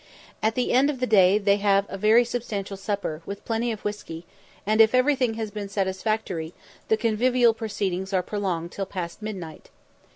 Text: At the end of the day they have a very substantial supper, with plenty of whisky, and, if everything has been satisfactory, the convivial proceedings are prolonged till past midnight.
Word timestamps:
At 0.41 0.55
the 0.55 0.71
end 0.71 0.89
of 0.89 0.99
the 0.99 1.05
day 1.05 1.37
they 1.37 1.57
have 1.57 1.85
a 1.87 1.95
very 1.95 2.25
substantial 2.25 2.75
supper, 2.75 3.21
with 3.27 3.45
plenty 3.45 3.71
of 3.71 3.81
whisky, 3.85 4.25
and, 4.65 4.81
if 4.81 4.95
everything 4.95 5.35
has 5.35 5.51
been 5.51 5.69
satisfactory, 5.69 6.55
the 6.87 6.97
convivial 6.97 7.53
proceedings 7.53 8.11
are 8.11 8.23
prolonged 8.23 8.71
till 8.71 8.87
past 8.87 9.21
midnight. 9.21 9.69